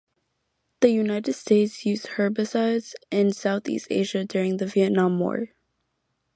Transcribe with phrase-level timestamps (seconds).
[0.79, 5.49] The United States used herbicides in Southeast Asia during the Vietnam War.